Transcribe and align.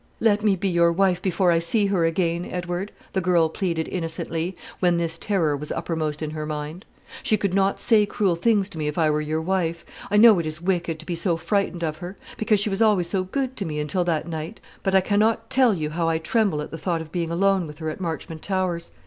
"Let 0.19 0.43
me 0.43 0.55
be 0.55 0.67
your 0.67 0.91
wife 0.91 1.21
before 1.21 1.51
I 1.51 1.59
see 1.59 1.85
her 1.85 2.05
again, 2.05 2.43
Edward," 2.43 2.91
the 3.13 3.21
girl 3.21 3.49
pleaded 3.49 3.87
innocently, 3.87 4.57
when 4.79 4.97
this 4.97 5.19
terror 5.19 5.55
was 5.55 5.71
uppermost 5.71 6.23
in 6.23 6.31
her 6.31 6.47
mind. 6.47 6.85
"She 7.21 7.37
could 7.37 7.53
not 7.53 7.79
say 7.79 8.07
cruel 8.07 8.35
things 8.35 8.67
to 8.69 8.79
me 8.79 8.87
if 8.87 8.97
I 8.97 9.11
were 9.11 9.21
your 9.21 9.43
wife. 9.43 9.85
I 10.09 10.17
know 10.17 10.39
it 10.39 10.47
is 10.47 10.59
wicked 10.59 10.97
to 11.01 11.05
be 11.05 11.13
so 11.13 11.37
frightened 11.37 11.83
of 11.83 11.97
her; 11.97 12.17
because 12.35 12.59
she 12.59 12.71
was 12.71 12.81
always 12.81 13.11
good 13.31 13.55
to 13.57 13.63
me 13.63 13.79
until 13.79 14.03
that 14.05 14.27
night: 14.27 14.59
but 14.81 14.95
I 14.95 15.01
cannot 15.01 15.51
tell 15.51 15.71
you 15.75 15.91
how 15.91 16.09
I 16.09 16.17
tremble 16.17 16.63
at 16.63 16.71
the 16.71 16.79
thought 16.79 17.01
of 17.01 17.11
being 17.11 17.29
alone 17.29 17.67
with 17.67 17.77
her 17.77 17.89
at 17.91 18.01
Marchmont 18.01 18.41
Towers. 18.41 18.89